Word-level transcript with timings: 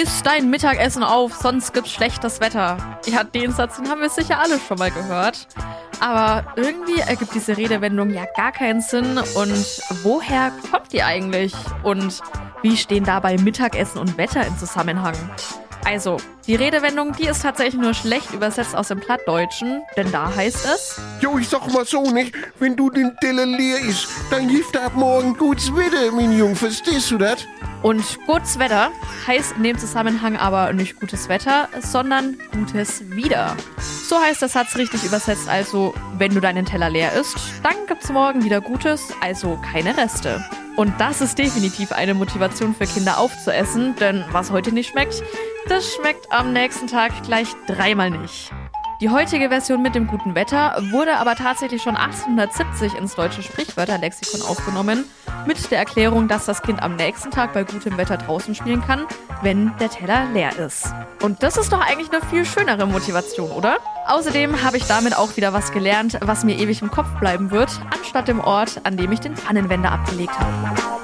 Iss 0.00 0.22
dein 0.22 0.48
Mittagessen 0.48 1.02
auf, 1.02 1.34
sonst 1.34 1.74
gibt's 1.74 1.90
schlechtes 1.90 2.40
Wetter. 2.40 2.78
Ja, 3.06 3.22
den 3.22 3.52
Satz, 3.52 3.76
den 3.76 3.90
haben 3.90 4.00
wir 4.00 4.08
sicher 4.08 4.38
alle 4.38 4.58
schon 4.58 4.78
mal 4.78 4.90
gehört. 4.90 5.46
Aber 6.00 6.44
irgendwie 6.56 7.00
ergibt 7.00 7.34
diese 7.34 7.58
Redewendung 7.58 8.08
ja 8.08 8.24
gar 8.34 8.50
keinen 8.50 8.80
Sinn. 8.80 9.18
Und 9.34 9.82
woher 10.02 10.52
kommt 10.70 10.92
die 10.92 11.02
eigentlich? 11.02 11.52
Und 11.82 12.22
wie 12.62 12.78
stehen 12.78 13.04
dabei 13.04 13.36
Mittagessen 13.36 13.98
und 13.98 14.16
Wetter 14.16 14.46
in 14.46 14.56
Zusammenhang? 14.56 15.14
Also, 15.84 16.16
die 16.46 16.54
Redewendung, 16.54 17.12
die 17.12 17.26
ist 17.26 17.42
tatsächlich 17.42 17.80
nur 17.80 17.92
schlecht 17.92 18.32
übersetzt 18.32 18.74
aus 18.74 18.88
dem 18.88 19.00
Plattdeutschen, 19.00 19.82
denn 19.96 20.10
da 20.12 20.34
heißt 20.34 20.64
es. 20.64 20.98
Jo, 21.20 21.36
ich 21.38 21.48
sag 21.48 21.70
mal 21.72 21.84
so, 21.84 22.10
nicht? 22.10 22.34
Wenn 22.58 22.74
du 22.74 22.88
den 22.88 23.16
Teller 23.20 23.44
leer 23.44 23.80
isst, 23.80 24.08
dann 24.30 24.48
gibt 24.48 24.74
ab 24.78 24.92
morgen 24.94 25.36
gutes 25.36 25.74
Wetter, 25.74 26.10
mein 26.12 26.36
Jung. 26.36 26.56
Verstehst 26.56 27.10
du 27.10 27.18
das? 27.18 27.46
Und 27.82 28.18
gutes 28.26 28.58
Wetter 28.58 28.90
heißt 29.26 29.52
in 29.56 29.62
dem 29.62 29.78
Zusammenhang 29.78 30.36
aber 30.36 30.72
nicht 30.72 31.00
gutes 31.00 31.28
Wetter, 31.28 31.68
sondern 31.80 32.36
gutes 32.52 33.10
Wieder. 33.10 33.56
So 33.78 34.20
heißt 34.20 34.42
der 34.42 34.48
Satz 34.48 34.76
richtig 34.76 35.04
übersetzt 35.04 35.48
also, 35.48 35.94
wenn 36.18 36.34
du 36.34 36.40
deinen 36.40 36.66
Teller 36.66 36.90
leer 36.90 37.12
isst, 37.12 37.38
dann 37.62 37.86
gibt's 37.86 38.10
morgen 38.10 38.44
wieder 38.44 38.60
Gutes, 38.60 39.14
also 39.22 39.58
keine 39.72 39.96
Reste. 39.96 40.44
Und 40.76 40.92
das 41.00 41.20
ist 41.20 41.38
definitiv 41.38 41.92
eine 41.92 42.14
Motivation 42.14 42.74
für 42.74 42.86
Kinder 42.86 43.18
aufzuessen, 43.18 43.96
denn 43.96 44.24
was 44.30 44.50
heute 44.50 44.72
nicht 44.72 44.90
schmeckt, 44.90 45.22
das 45.68 45.94
schmeckt 45.94 46.30
am 46.30 46.52
nächsten 46.52 46.86
Tag 46.86 47.12
gleich 47.22 47.48
dreimal 47.66 48.10
nicht. 48.10 48.50
Die 49.00 49.08
heutige 49.08 49.48
Version 49.48 49.80
mit 49.80 49.94
dem 49.94 50.06
guten 50.06 50.34
Wetter 50.34 50.76
wurde 50.90 51.16
aber 51.16 51.34
tatsächlich 51.34 51.80
schon 51.80 51.96
1870 51.96 52.94
ins 52.98 53.14
deutsche 53.14 53.42
Sprichwörterlexikon 53.42 54.42
aufgenommen, 54.42 55.06
mit 55.46 55.70
der 55.70 55.78
Erklärung, 55.78 56.28
dass 56.28 56.44
das 56.44 56.60
Kind 56.60 56.82
am 56.82 56.96
nächsten 56.96 57.30
Tag 57.30 57.54
bei 57.54 57.64
gutem 57.64 57.96
Wetter 57.96 58.18
draußen 58.18 58.54
spielen 58.54 58.82
kann, 58.82 59.06
wenn 59.40 59.72
der 59.78 59.88
Teller 59.88 60.26
leer 60.34 60.54
ist. 60.58 60.92
Und 61.22 61.42
das 61.42 61.56
ist 61.56 61.72
doch 61.72 61.80
eigentlich 61.80 62.12
eine 62.12 62.20
viel 62.26 62.44
schönere 62.44 62.86
Motivation, 62.86 63.50
oder? 63.52 63.78
Außerdem 64.06 64.62
habe 64.62 64.76
ich 64.76 64.84
damit 64.84 65.16
auch 65.16 65.34
wieder 65.34 65.54
was 65.54 65.72
gelernt, 65.72 66.18
was 66.20 66.44
mir 66.44 66.58
ewig 66.58 66.82
im 66.82 66.90
Kopf 66.90 67.08
bleiben 67.20 67.50
wird, 67.50 67.70
anstatt 67.96 68.28
dem 68.28 68.40
Ort, 68.40 68.82
an 68.84 68.98
dem 68.98 69.10
ich 69.12 69.20
den 69.20 69.34
Pfannenwender 69.34 69.92
abgelegt 69.92 70.38
habe. 70.38 70.99